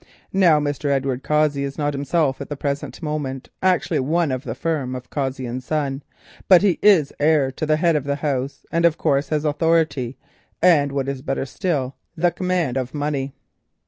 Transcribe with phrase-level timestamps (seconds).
[0.33, 0.85] Now Mr.
[0.89, 5.11] Edward Cossey is not himself at the present moment actually one of the firm of
[5.11, 6.01] Cossey and Son,
[6.47, 9.45] but he is the heir of the head of the house, and of course has
[9.45, 10.17] authority,
[10.59, 13.35] and, what is better still, the command of money."